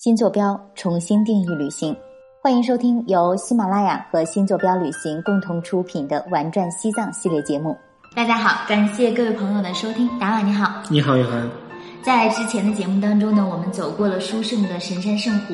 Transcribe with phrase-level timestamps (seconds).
[0.00, 1.94] 新坐标重新定义旅行，
[2.42, 7.76] 欢迎收听由喜马拉雅和新坐标旅行共同出品的《玩转西藏》系列节目。
[8.16, 10.08] 大家好，感谢各位朋友的收听。
[10.18, 11.46] 达瓦你好，你好，雨涵。
[12.00, 15.52] 在之前的节目当中呢，我们走过了殊胜的神山圣湖，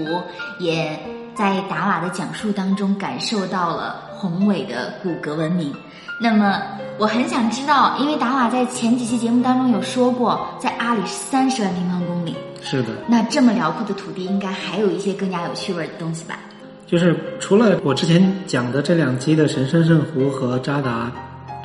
[0.60, 0.96] 也
[1.34, 5.74] 在达瓦的讲述当中感受到了宏伟的古格文明。
[6.22, 6.62] 那么，
[7.00, 12.36] 我很想知道，因为达瓦在前几期节目当中有说过，在阿里是三十万平方公里。
[12.68, 16.36] 是的，那这么辽阔的土地，应该还有一些更加有趣味的东西吧？
[16.84, 21.12] 就是除了我之前讲的这两期的神山圣湖和扎达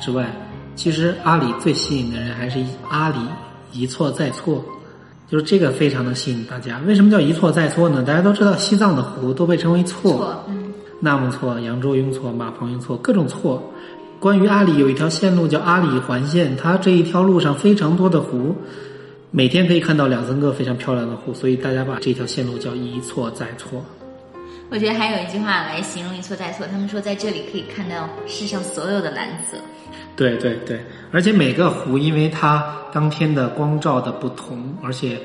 [0.00, 0.32] 之外，
[0.76, 3.18] 其实阿里最吸引的人还是阿里
[3.72, 4.64] 一错再错，
[5.28, 6.80] 就是这个非常的吸引大家。
[6.86, 8.04] 为什么叫一错再错呢？
[8.04, 13.60] 大家都知道西藏的湖都被称为错，嗯，纳木错、扬州雍错、马棚雍错，各种错。
[14.20, 18.54] 关于阿里有一条线路叫阿里环线，它这一条路上非常多的湖。
[19.34, 23.82] 每天可以看到两三个非常漂亮的湖，所以大家把这条线路叫一错再错。
[24.68, 29.56] 我觉得还有一句话来形容一错再错，他们说在这里可以看到世上所有的蓝色。
[30.14, 30.78] 对对对，
[31.10, 35.18] 而且每个湖因为它当天的光照的不同，而且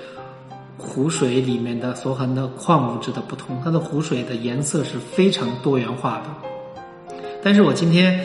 [0.78, 7.14] 湖水里面的所含的矿物质的不同，它的湖水的颜色是非常多元化的。
[7.44, 8.22] 但是我今天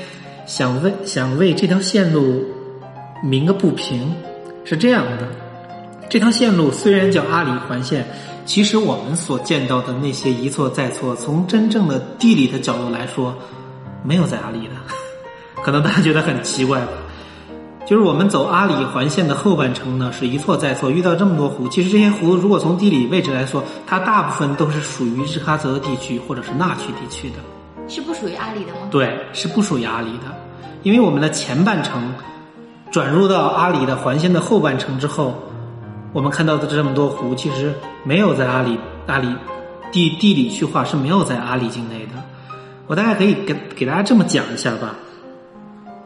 [0.47, 2.45] 想为想为这条线路
[3.25, 4.15] 鸣个不平，
[4.65, 5.42] 是这样的。
[6.13, 8.07] 这条线路虽然叫阿里环线，
[8.45, 13.35] 其实我们所见到的那些一错再错，从真正的地理的角度来说，
[14.05, 14.75] 没有在阿里的。
[15.65, 16.93] 可能大家觉得很奇怪吧？
[17.87, 21.67] 就是我们走阿里环线的后半程呢，是一错再错，遇到这么多湖。
[21.69, 27.37] 其实这些湖，如果从地理位置来说，它大部分都是属于日喀则地区或者是纳曲地区的。
[27.89, 28.81] 是不属于阿里的吗？
[28.91, 30.27] 对，是不属于阿里的，
[30.83, 32.13] 因为我们的前半程
[32.91, 35.43] 转入到阿里的环线的后半程之后。
[36.13, 37.73] 我们看到的这么多湖，其实
[38.05, 39.29] 没有在阿里阿里
[39.91, 42.13] 地地理区划是没有在阿里境内的。
[42.87, 44.95] 我大概可以给给大家这么讲一下吧。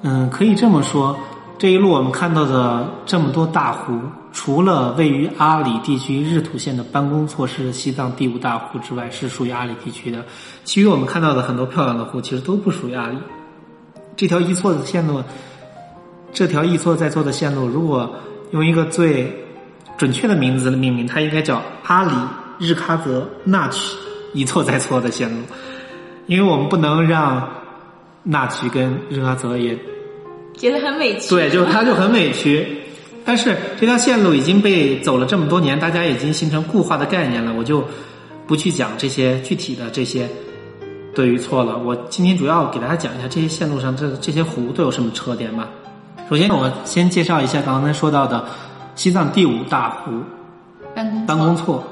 [0.03, 1.17] 嗯，可以这么说，
[1.59, 3.99] 这一路我们看到的这么多大湖，
[4.33, 10.25] 除了位于阿里地区日土县的班公错是西藏第五大湖之外，是属于阿里地区的。
[10.63, 13.17] 其余我们看到的很多漂亮的湖，其实都不属于阿里。
[14.15, 15.21] 这条一错的线路，
[16.33, 18.09] 这条一错再错的线路，如果
[18.53, 19.46] 用一个最
[19.97, 22.11] 准确的名字的命名，它应该叫阿里
[22.59, 23.97] 日喀则纳曲
[24.35, 25.43] 一错再错的线路，
[26.27, 27.49] 因为我们不能让
[28.23, 29.79] 纳曲跟日喀则也
[30.55, 31.31] 觉得很委屈。
[31.31, 32.83] 对，就他就很委屈。
[33.25, 37.83] 但是这条线路已经被走了这么多年，大家已经形成固化的概念了，我就
[38.47, 40.29] 不去讲这些具体的这些
[41.15, 41.79] 对与错了。
[41.79, 45.69] 我今天主要给大家讲一下这些线路上这这些湖都有什么特点吧。
[46.29, 48.47] 首先，我先介绍一下刚才说到的。
[48.97, 50.11] 西藏第五大湖，
[50.95, 51.85] 班公错。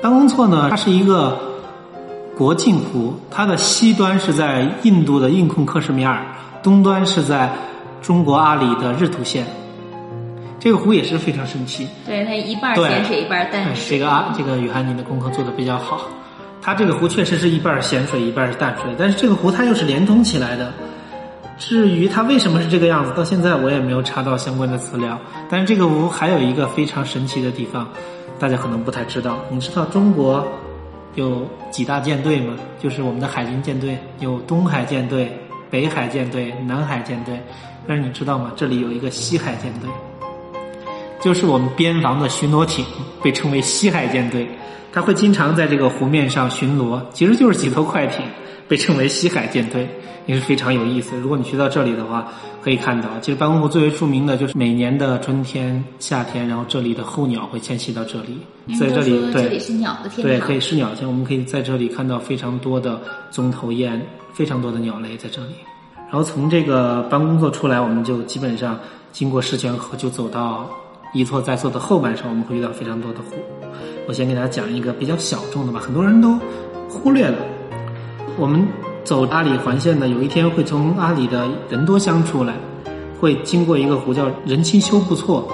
[0.00, 1.38] 班公错呢，它是一个
[2.34, 6.24] 国境湖，它的西端是在印度的印控克什米尔，
[6.62, 7.52] 东端是在
[8.00, 9.44] 中国阿里的日土县。
[10.58, 11.86] 这个湖也是非常神奇。
[12.06, 13.98] 对，它一半咸水，一半淡水。
[13.98, 16.00] 这个啊，这个雨涵，你的功课做的比较好。
[16.62, 20.72] 它这个湖确实是一半咸水，一半是淡水，但是这个湖它又是连通起来的。
[21.56, 25.18] 至于它为什么是这个样子，到现在我也没有查到相关的资料。
[25.48, 27.88] 但是这个湖还有一个非常神奇的地方，
[28.38, 29.38] 大家可能不太知道。
[29.50, 30.46] 你知道中国
[31.14, 32.54] 有几大舰队吗？
[32.80, 35.30] 就是我们的海军舰队，有东海舰队、
[35.70, 37.40] 北海舰队、南海舰队。
[37.86, 38.50] 但是你知道吗？
[38.56, 39.88] 这里有一个西海舰队，
[41.20, 42.84] 就是我们边防的巡逻艇，
[43.22, 44.48] 被称为西海舰队。
[44.92, 48.24] 它会经常在这个湖面上巡逻，其实就是几艘快艇，
[48.66, 49.88] 被称为西海舰队。
[50.26, 51.16] 也是非常有意思。
[51.18, 52.26] 如果你去到这里的话，
[52.62, 58.38] 可以看到，其实班公湖最为著名的就是每年的春天、夏天，然后这里的候鸟会迁徙到这里，
[58.78, 61.06] 在这里对，这里是鸟的天对，可以是鸟天。
[61.06, 64.00] 我们可以在这里看到非常多的棕头雁，
[64.32, 65.54] 非常多的鸟类在这里。
[65.96, 68.78] 然后从这个办公座出来，我们就基本上
[69.12, 70.70] 经过石泉河，就走到
[71.12, 73.36] 一错再错的后半程，我们会遇到非常多的湖。
[74.06, 76.38] 我先给大家讲一个比较小众的吧，很多人都
[76.88, 77.36] 忽略了，
[78.38, 78.66] 我们。
[79.04, 82.54] 走阿里环线的，有一天会从阿里的仁多乡出来，
[83.20, 85.46] 会经过一个湖叫仁钦修布措。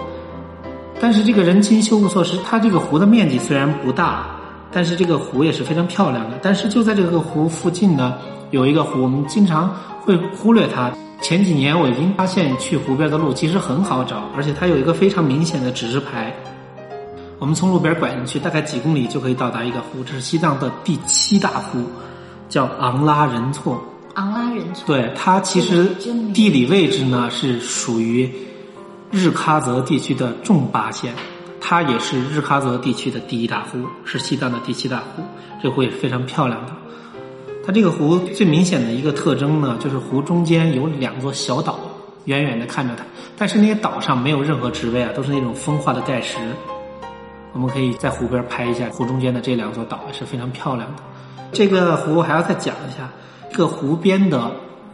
[1.00, 4.26] 但是这个仁钦修布措是它这个湖的面积虽然不大，
[4.70, 6.38] 但是这个湖也是非常漂亮的。
[6.40, 8.14] 但是就在这个湖附近呢，
[8.52, 10.92] 有一个湖，我们经常会忽略它。
[11.20, 16.32] 前几年我已经发现去湖边的路其实很好找，而且它有一个非常明显的指示牌。
[17.38, 21.82] 我们从路边拐进去，大概几公里就可以到达一个湖，这是西藏的第七大湖。
[22.50, 23.82] 叫昂拉仁措，
[24.14, 25.86] 昂拉仁措，对它其实
[26.34, 28.30] 地理位置呢是属于
[29.10, 31.14] 日喀则地区的重巴县，
[31.60, 35.22] 它也是日喀则地区的第一大湖，是西藏的第七大湖。
[35.62, 36.72] 这湖也是非常漂亮的。
[37.64, 41.78] 它这个湖最明显的一个特征呢，就是湖中间有两座小岛，
[42.24, 43.04] 远远的看着它，
[43.38, 46.38] 但是那些岛上没有任何植被啊，都是那种风化的盖石。
[47.52, 51.02] 我们可以在湖边拍一下湖中间的这两座岛，也是非常漂亮的。
[51.52, 53.08] 这个湖还要再讲一下，
[53.50, 54.50] 这个湖边的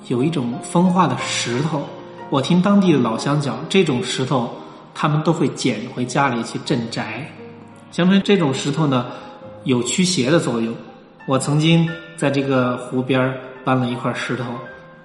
[0.08, 1.82] 有一种风化的石头，
[2.30, 4.50] 我听当地的老乡讲，这种石头
[4.94, 7.30] 他们都会捡回家里去镇宅。
[7.92, 9.06] 相传这种石头呢
[9.64, 10.74] 有驱邪的作用。
[11.26, 14.44] 我曾经在这个湖边搬了一块石头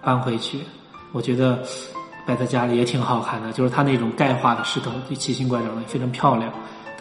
[0.01, 0.59] 搬回去，
[1.11, 1.59] 我觉得
[2.25, 6.51] 摆在家里也挺好看的，就是它那种钙化的石头，就奇形怪状的，非常漂亮。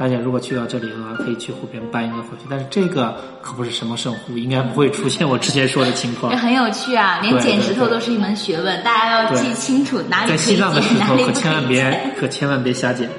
[0.00, 2.46] 大家如果去到这里的话，可以去湖边搬一个回去。
[2.48, 6.32] 但是这个可不是什么圣湖，应该不会出现我之前说的情况。
[6.32, 12.12] 这很有趣啊，连捡石头都是一门学问，大家要记清楚哪里在西藏的石头可千万别。
[12.18, 13.10] 可千万别瞎捡。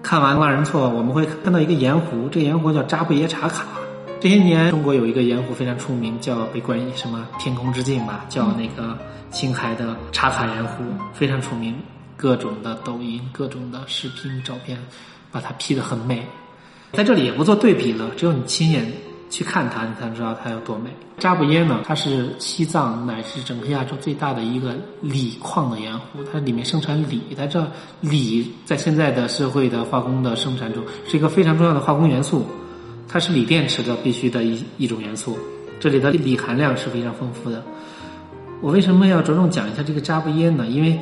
[0.00, 3.66] 看完万人错，我们会看到一个盐湖，这个盐湖叫扎布耶查卡。
[4.20, 8.96] 这些年，中国有一个盐湖非常出名，叫被冠以什么“天空之镜”吧，叫那个
[9.32, 11.74] 青海的茶卡盐湖，非常出名，
[12.16, 14.78] 各种的抖音、各种的视频、照片。
[15.34, 16.24] 把它 P 的很美，
[16.92, 18.86] 在这里也不做对比了，只有你亲眼
[19.28, 20.88] 去看它，你才知道它有多美。
[21.18, 27.68] 扎布耶呢，它是西藏乃至整个亚洲最大的一个锂矿的盐湖，它里面生产锂，在这
[28.00, 32.46] 锂在现在的社会的化工的生产中是一个非常重要的化工元素，
[33.08, 35.36] 它是锂电池的必须的一一种元素，
[35.80, 37.60] 这里的锂含量是非常丰富的。
[38.60, 40.64] 我为什么要着重讲一下这个扎布耶呢？
[40.68, 40.96] 因为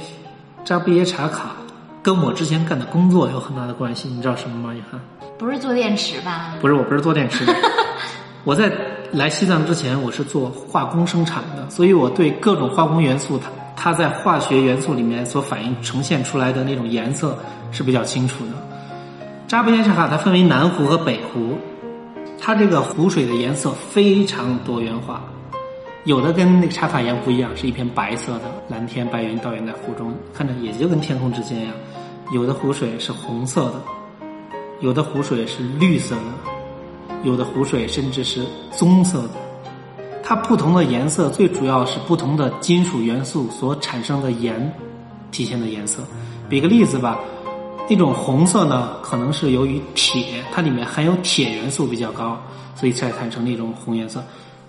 [0.65, 1.55] 扎布耶茶卡。
[2.03, 4.75] 跟我之前干的工作有很大的关系，你知道什么吗？
[4.75, 5.01] 约翰？
[5.39, 6.55] 不是做电池吧？
[6.61, 7.55] 不是，我不是做电池的。
[8.43, 8.73] 我在
[9.13, 17.39] 来西藏之前，我是做化工生产的，所以我对各种化工元素，它它在化学元素里面所反映呈现出来的那种颜色
[17.71, 18.53] 是比较清楚的。
[19.47, 21.57] 扎布耶查卡它分为南湖和北湖，
[22.41, 25.23] 它这个湖水的颜色非常多元化。
[26.05, 31.73] 有的跟那个茶卡盐湖一样，是一片白色的蓝天白云倒映在湖中，看着也就跟天空之间一样。
[32.33, 33.75] 有的湖水是红色的，
[34.81, 39.31] 有的湖水是绿色的，有的湖水甚至是棕色的。
[40.25, 44.73] 它不同的颜色，最主要是不同的金属元素所产生的盐
[45.31, 46.03] 体现的颜色。
[46.49, 47.17] 比个例子吧，
[47.89, 52.37] 那种红色呢，可能是由于铁，它里面含有铁元素比较高，
[52.75, 54.21] 所以才产生那种红颜色。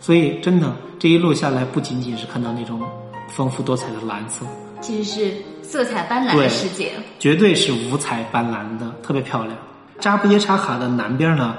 [0.04, 2.82] 所以，真的这一路下来，不仅仅是看到那种
[3.30, 4.46] 丰富多彩的蓝色，
[4.82, 9.56] 其实是色彩斑斓的世界，绝对是五彩斑斓的，特别漂亮。
[10.02, 11.56] 扎布耶查卡的南边呢，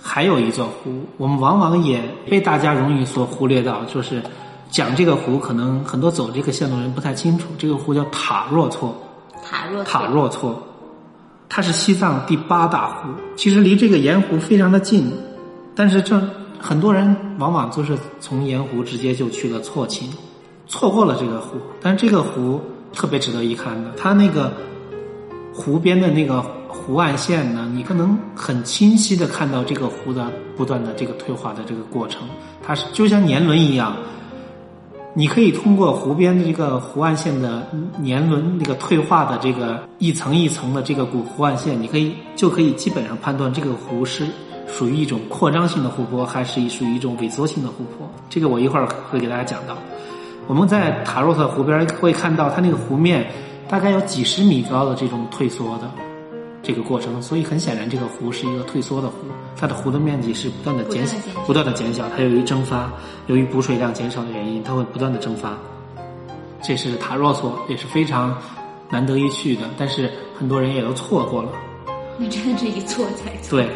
[0.00, 4.22] 还有一座湖，我们往往也被大家容易所忽略到，就是
[4.70, 7.48] 讲这个湖，可能很多走这个线路人不太清楚。
[7.58, 8.96] 这个湖叫塔若措，
[9.44, 10.62] 塔若塔若措，
[11.48, 15.12] 它是西藏第八大湖，其实离这个盐湖非常的近，
[15.74, 16.16] 但是这。
[16.60, 20.10] 很多人往往就是从盐湖直接就去了错勤，
[20.66, 21.56] 错过了这个湖。
[21.80, 22.60] 但是这个湖
[22.92, 24.52] 特别值得一看的，它那个
[25.54, 32.28] 湖边的那个湖岸线呢，你可能很清晰的看到这个湖的不断的这个退化的这个过程。
[32.62, 33.96] 它是就像年轮一样，
[35.14, 37.66] 你可以通过湖边的这个湖岸线的
[37.98, 44.26] 年轮那个退化的这个一层一层的这个古湖岸线，你可以就可以基本上判断这个湖是。
[44.72, 48.08] 属于一种扩张性的湖泊，还是属于一种萎缩性的湖泊？
[48.28, 49.76] 这个我一会儿会给大家讲到。
[50.46, 53.30] 我们在塔若特湖边会看到，它那个湖面
[53.68, 55.90] 大概有几十米高的这种退缩的
[56.62, 59.16] 这个过程，所以很显然，这个湖是一个退缩的湖。
[59.56, 61.16] 它的湖的面积是不断的减小，
[61.46, 62.08] 不断的减小。
[62.16, 62.90] 它由于蒸发，
[63.26, 65.56] 由于补水量减少的原因，它会不断的蒸发。
[66.62, 68.36] 这是塔若索，也是非常
[68.88, 71.50] 难得一去的，但是很多人也都错过了。
[72.16, 73.58] 你真的是一错再错。
[73.58, 73.68] 对。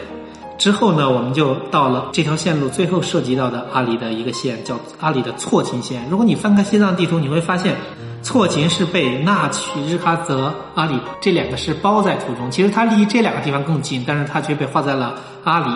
[0.57, 6.07] 之后呢，我们就到了这条线路最后涉及到的阿里的一个县，叫阿里的错勤县。
[6.09, 7.77] 如果你翻开西藏地图，你会发现，
[8.23, 12.51] 错勤是被纳曲、日喀则、阿里这两个市包在图中。
[12.51, 15.67] 其实它离这两个地方更近，但是它却被划在了阿里。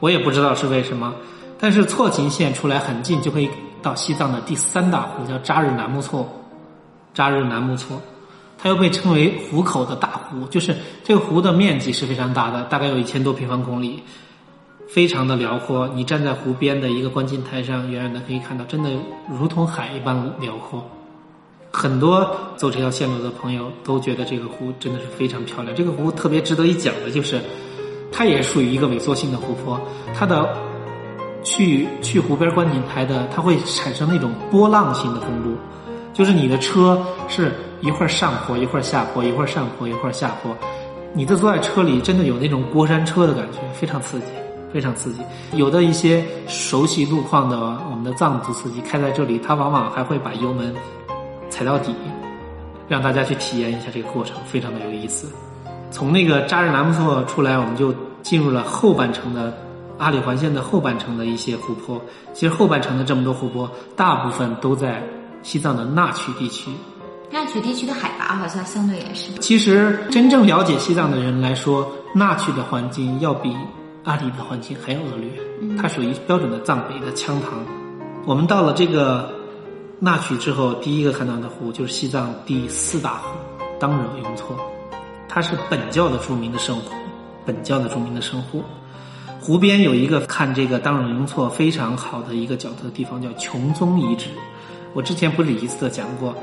[0.00, 1.12] 我也不知道是为什么。
[1.60, 3.50] 但是错勤县出来很近，就可以
[3.82, 6.26] 到西藏的第三大湖，叫扎日南木错。
[7.12, 8.00] 扎日南木错。
[8.60, 10.74] 它又被称为湖口的大湖，就是
[11.04, 14.02] 这个湖的面积是非常大的，大概有一千多平方公里，
[14.88, 15.88] 非常的辽阔。
[15.94, 18.90] 你站在湖边的一个观景台上，远远的可以看到，真的
[19.30, 20.84] 如同海一般辽阔。
[21.70, 25.72] 很多走这条线路的朋友都觉得这个湖真的是非常漂亮。
[25.76, 27.40] 这个湖特别值得一讲的就是，
[28.10, 29.80] 它也属于一个萎缩性的湖泊，
[30.14, 30.48] 它的
[31.44, 35.56] 去去湖边观景台的，它会产生那种波浪形的公路。
[36.18, 40.52] 就是你的车是一会儿上坡一会儿下坡一会儿上坡一会儿下坡，
[41.14, 44.26] 你的坐在车里真的有那种过山车的感觉，非常刺激，
[44.72, 45.20] 非常刺激。
[45.52, 47.56] 有的一些熟悉路况的
[47.88, 50.74] 我们的藏族司机开在这里，他往往还会把油门
[51.48, 51.94] 踩到底，
[52.88, 55.30] 让大家去体验一下这个过程，非常的有意思。
[55.92, 59.56] 从那个扎日南木措出来，我们就进入了后半程的
[59.98, 62.02] 阿里环线的后半程的一些湖泊。
[62.34, 65.00] 其实后半程的这么多湖泊，大部分都在
[65.42, 66.70] 西藏的纳曲地区。
[67.30, 69.32] 纳曲地区的海拔好像相对也是。
[69.34, 73.54] 其实真正了解西藏的人来说，纳曲的环境要比
[74.04, 75.30] 阿里的环境还要恶劣。
[75.76, 77.64] 它属于标准的藏北的羌塘。
[78.24, 79.30] 我们到了这个
[79.98, 83.36] 纳曲之后，第一个看到的湖就是西藏第四大湖——
[83.78, 84.56] 当惹雍措。
[85.28, 86.94] 它是本教的著名的圣湖，
[87.44, 88.62] 本教的著名的圣湖。
[89.40, 94.28] 湖边有一个看这个当惹雍措非常好的一个角度的地方，叫琼宗遗址。
[94.94, 96.34] 我之前不是一次的讲过。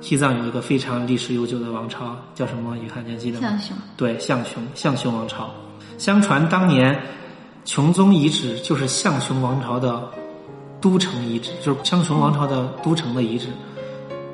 [0.00, 2.74] 西藏有一个非常历史悠久的王朝，叫什么？
[2.78, 3.48] 雨涵，你还记得吗？
[3.48, 3.76] 象雄。
[3.98, 5.50] 对，象雄，象雄王朝。
[5.98, 6.98] 相传当年
[7.66, 10.02] 琼宗遗址就是象雄王朝的
[10.80, 13.48] 都城遗址，就是象雄王朝的都城的遗址。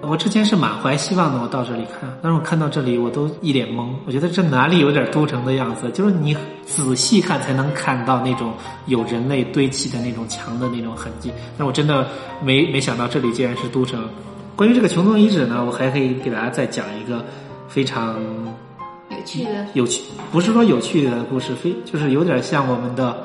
[0.08, 3.88] 我之前是满怀希望的，我到这里看，但是我看到这里我都一脸懵。
[4.06, 5.90] 我觉得这哪里有点都城的样子？
[5.90, 8.52] 就是你仔细看才能看到那种
[8.86, 11.32] 有人类堆砌的那种墙的那种痕迹。
[11.58, 12.06] 但我真的
[12.42, 14.08] 没没想到这里竟然是都城。
[14.54, 17.24] 关于这个琼宗遗址呢，我还可以给大家再讲一个
[17.68, 18.16] 非常
[19.10, 23.16] 有趣的、有趣不是说有趣的故事，非就是有点像我们的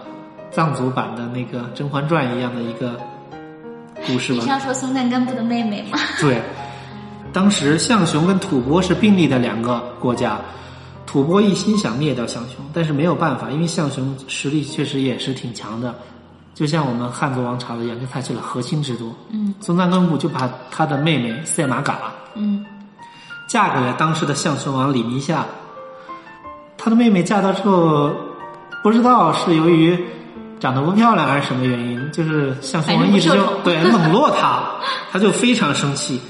[0.52, 3.00] 藏族版的那个《甄嬛传》一样的一个
[4.06, 4.40] 故事吧。
[4.40, 5.98] 你是要说松赞干布的妹妹吗？
[6.20, 6.42] 对，
[7.34, 10.40] 当时象雄跟吐蕃是并立的两个国家，
[11.06, 15.94] 吐蕃一心想灭掉象雄，但是没有办法，因为象雄实力确实也是挺强的。
[16.54, 19.16] 就像我们汉族王朝一样，就采取了核心制度。
[19.30, 22.66] 嗯，松赞干布就把他的妹妹赛玛嘎，嗯，
[23.48, 25.46] 嫁给了当时的象雄王李弥夏。
[26.78, 28.12] 他的妹妹嫁到之后，
[28.84, 29.98] 不知道是由于
[30.60, 34.64] 长得不漂亮还是什么原因，就是象雄王一直就对冷落她，
[35.12, 36.22] 他就非常生气，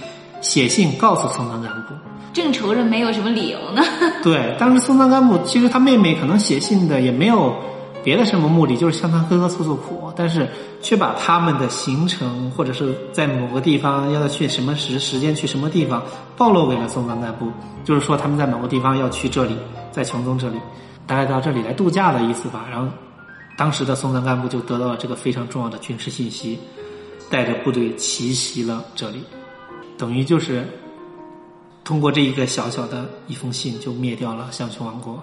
[0.41, 1.93] 写信告诉松赞干布。
[2.33, 3.81] 正愁着没有什么理由呢。
[4.23, 7.55] 对，当时松赞干布其实他妹妹可能写信的也没有。
[8.03, 10.49] 别的什么目的，就是向他哥哥诉诉苦，但是
[10.81, 16.01] 却把他们的行程或者是在某个地方要去什么时时间去什么地方
[16.35, 17.51] 暴露给了松赞干布，
[17.83, 19.55] 就是说他们在某个地方要去这里，
[19.91, 20.57] 在琼宗这里，
[21.05, 22.65] 大概到这里来度假的意思吧。
[22.71, 22.91] 然后，
[23.55, 26.57] 当时的松赞干布就得到了这个非常重要的军事信息，
[27.29, 29.21] 带着部队奇袭了这里，
[30.01, 30.65] 等于就是
[31.83, 35.21] 通过这一个小小的一封信就灭掉了象雄王国。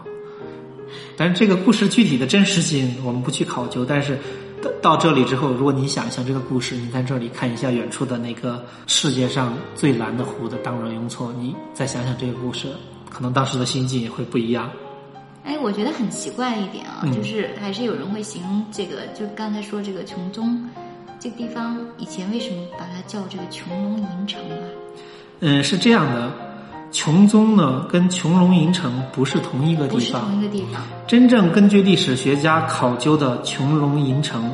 [1.17, 4.17] 但是这个故事具体的真实性我们不去考究，但是
[4.63, 12.69] 到到这里之后，如果你想象这个故事，你在这里看一下远处的那个世界上最蓝的湖的当若雍措，你再想想这个故事，
[13.11, 14.71] 可能当时的心境也会不一样。
[15.43, 20.65] 哎，我觉得很奇怪一点啊，就是还是有人会形容这个，就刚才说这个琼宗
[21.21, 24.57] 这个地方，以前为什么把它叫这个穹窿银城啊？
[25.41, 26.31] 嗯，是这样的。
[26.91, 30.23] 琼宗呢，跟穹窿银城不是同一个地方。
[30.23, 30.81] 同一个地方。
[31.07, 34.51] 真正根据历史学家考究的穹窿银城，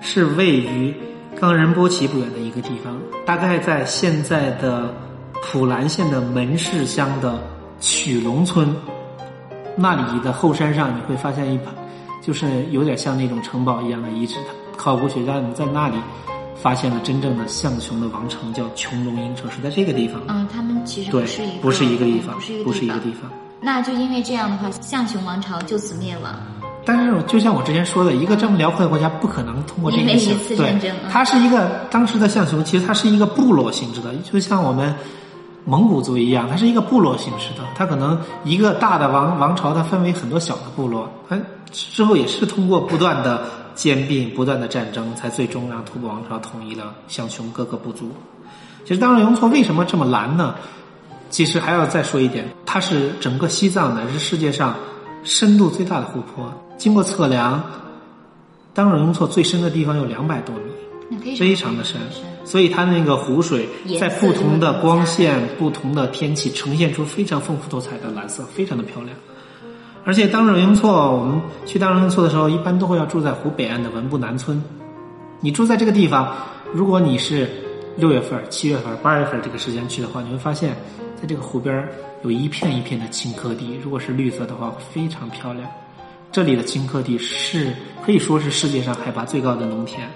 [0.00, 0.94] 是位于
[1.40, 4.92] 冈仁波齐不远的一个地方，大概在现在的
[5.42, 7.40] 普兰县的门市乡的
[7.80, 8.74] 曲龙村
[9.74, 11.66] 那里的后山上，你会发现一排，
[12.20, 14.59] 就是有点像那种城堡一样的遗址的。
[14.80, 15.96] 考古学家们在那里。
[16.62, 20.20] 发现了真正的象雄的王城，叫穹窿鹰城，是在这个地方。
[20.28, 23.30] 嗯，他们其实不是一个，不是一个地方，不是一个地方。
[23.62, 26.34] 那就因为这样的话，象雄王朝就此灭亡。
[26.84, 30.94] 但是，就像我之前说的，一个这么辽阔的国家，不可能通过这个一次战争。
[31.10, 34.94] 它是一个当时的象雄，其实它是一个部落性质的，就像我们
[35.64, 37.64] 蒙古族一样，它是一个部落形式的。
[37.74, 41.38] 它可能一个大的王王朝，它分为很多小的部落，它
[41.72, 43.46] 之后也是通过不断的。
[43.80, 48.10] 兼并不断的战争，才最终让吐蕃王朝统一了象雄各个部族。
[48.84, 50.54] 其实当然雍错为什么这么蓝呢？
[51.30, 54.76] 其实还要再说一点，它是整个西藏乃至世界上
[55.24, 56.52] 深度最大的湖泊。
[56.76, 57.64] 经过测量，
[58.74, 60.54] 当然雍措最深的地方有两百多
[61.10, 61.98] 米，非常的深。
[62.44, 63.66] 所以它那个湖水
[63.98, 69.16] 在不同的光线、不同的天气，呈现出非常丰富多彩的蓝色，非常的漂亮。
[70.04, 74.62] 而且当仁雍措，我们去当仁雍措的时候，一般都会要住在湖北岸的文布南村。
[75.40, 76.34] 你住在这个地方，
[76.72, 77.48] 如果你是
[77.96, 80.74] 六月份、七月份、八月份这个时间去的话，你会发现
[81.20, 81.86] 在这个湖边
[82.22, 85.68] 有一片一片的青稞地，如果是绿色的话，非常漂亮。
[86.32, 87.72] 这里的青稞地是
[88.04, 90.08] 可以说是世界上海拔最高的农田，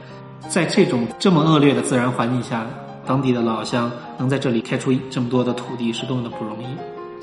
[0.49, 2.67] 在这种这么恶劣的自然环境下，
[3.05, 6.67] 当地的老乡能在这里开出这么多的土地，是多么的不容易。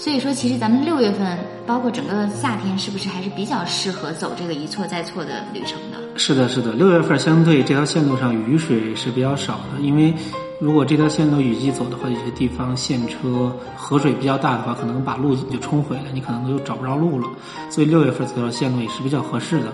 [0.01, 5.99] 所以说，其实咱们六月份，包括整个夏天，是不是还是比较适合走这个一错再错的旅程的？
[6.17, 10.11] 是的，是的，六月份相对这条线路上雨水是比较少的，因为
[10.59, 17.27] 如果这条线路雨季走的话，有些地方陷车，河水比较大的话，可能把路就冲毁了，你可能都找不着路了。
[17.69, 19.67] 所以六月份这条线路也是比较合适的。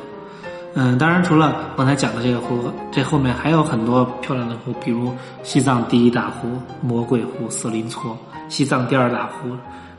[0.73, 5.09] 嗯，当然除了刚才讲的这个湖，这后面还有很多漂亮的湖，比如
[5.41, 6.49] 西藏第一大湖
[6.81, 8.17] 魔鬼湖色林错，
[8.49, 9.55] 西藏第二大湖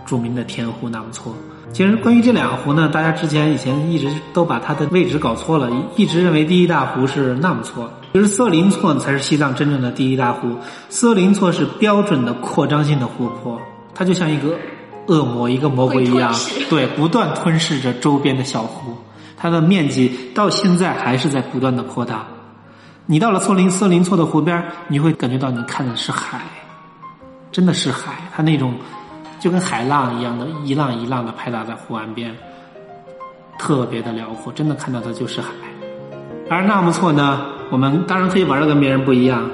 [0.08, 1.34] 著名的天湖纳木错。
[1.70, 10.48] 其实关于这两个湖呢，大家之前以前一直都把它的位置搞错了，一直认为第一大湖是纳木错，其实色林错才是西藏真正的第一大湖。
[10.88, 13.60] 色林错是标准的扩张性的湖泊，
[13.94, 14.56] 它就像一个
[15.08, 16.34] 恶魔、一个魔鬼一样，
[16.70, 18.96] 对，不断吞噬着周边的小湖，
[19.36, 22.24] 它的面积到现在还是在不断的扩大。
[23.04, 26.40] 你到了色林色林错的湖边，你会感觉到你看的是海，
[27.52, 28.72] 真的是海，它那种。
[29.38, 32.34] 就跟海浪一样的，一浪一浪的拍打在湖岸边，
[33.58, 35.48] 特别的辽阔，真的看到的就是海。
[36.50, 39.48] 而纳木错呢，我们当然可以玩的跟别人不一样，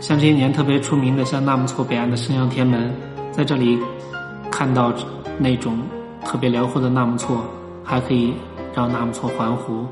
[0.00, 2.94] 像这些年特别出名的，像纳木错北岸的圣象天门，
[3.32, 3.78] 在这里
[4.50, 4.92] 看到
[5.38, 5.78] 那种
[6.24, 7.44] 特别辽阔的纳木错，
[7.84, 8.32] 还可以
[8.74, 9.84] 让纳木错环湖，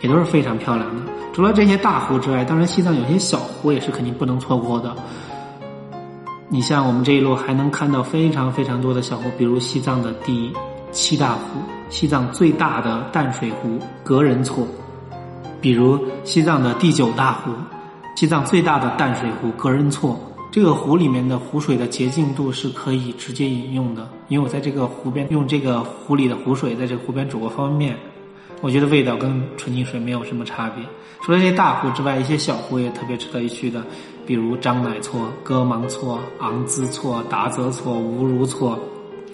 [0.00, 1.02] 也都是非常漂亮的。
[1.32, 4.94] 除了这些大湖之外，当然西藏有些小湖也是肯定不能错过的。
[6.52, 10.52] 你像我们这一路还能看到非常非常多的小湖，比如西藏的第
[10.90, 14.66] 七大湖，西藏最大的淡水湖格仁措；
[15.60, 17.52] 比如西藏的第九大湖，
[18.16, 20.18] 西藏最大的淡水湖格仁措。
[20.50, 28.00] 这个湖里面的湖水的洁净度是可以直接饮用的，因为我在这个湖边用这个湖里的湖水在这个湖边煮过方便面，
[28.60, 30.84] 我觉得味道跟纯净水没有什么差别。
[31.22, 33.84] 除了这些大湖之外，一些小湖也特别值得一去的。
[34.26, 38.78] 比如张乃错、戈芒错、昂兹错、达泽错、吴如错，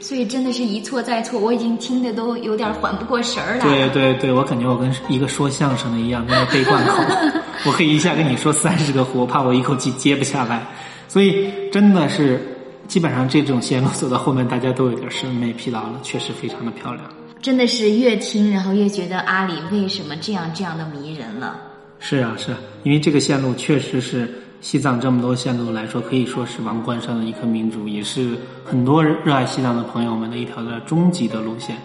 [0.00, 3.61] 所以真的是一错再错，我已经听得都有点缓不过神儿来。
[3.61, 7.02] 对对对，我感觉我跟一个说相声的一样，在那背贯口，
[7.66, 10.66] 我可以一下跟你说三十个湖，我怕我一口气接不下来。
[11.09, 12.40] 所以真的是，
[12.88, 17.05] 基本上这种线路走到后面，大家都有点审美疲劳了，确实非常的漂亮。
[17.40, 21.59] 真的是越听，然后越觉得阿里为什么这样这样的迷人了。
[21.99, 24.42] 是啊，是啊因为这个线路确实是。
[24.61, 31.77] 西藏这么多线路来说，可以说是王冠上的一颗明珠，也是很多热爱西藏的朋友们的一条的终极的路线。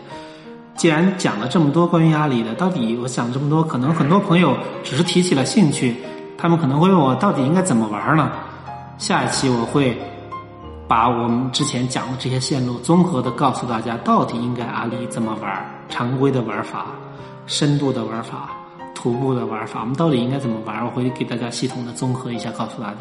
[0.76, 5.96] 既然讲了这么多关于阿里的，到底我想这么多，可能很多朋友只是提起了兴趣，
[6.38, 8.32] 他们可能会问我到底应该怎么玩呢？
[8.98, 9.96] 下一期我会
[10.88, 16.88] 把我们之前讲的这些线路综合的告诉大家，到底应该阿里怎么玩，常规的玩法，
[17.46, 18.50] 深度的玩法。
[19.02, 20.86] 徒步的玩法，我们到底应该怎么玩？
[20.86, 22.98] 我会给大家系统的综合一下，告诉大家。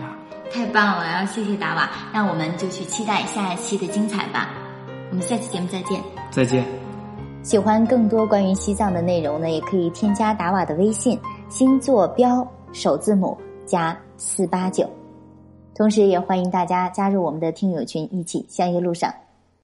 [0.50, 4.48] 太棒了，要谢谢达瓦，那我们就去期待下一期的精彩吧。
[5.10, 6.00] 我们下期节目再见。
[6.30, 6.64] 再见。
[7.42, 13.36] 喜欢更多关于西藏的内容呢，也可以添加达瓦的微信，星座标首字母
[13.66, 14.88] 加四八九。
[15.74, 19.12] 同时也欢迎大家加入我们的听友群，一起相约路上。